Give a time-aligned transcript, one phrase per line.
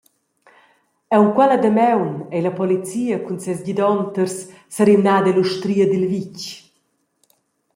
[1.15, 4.35] Aunc quella damaun ei la polizia cun ses gidonters
[4.75, 6.41] serimnada ell’ustria dil vitg.